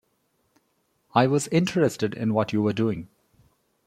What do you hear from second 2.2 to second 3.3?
what you were doing.